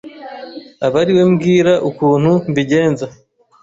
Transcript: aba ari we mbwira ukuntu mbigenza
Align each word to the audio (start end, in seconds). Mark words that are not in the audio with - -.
aba 0.85 0.97
ari 1.01 1.11
we 1.17 1.23
mbwira 1.31 1.73
ukuntu 1.89 2.31
mbigenza 2.49 3.05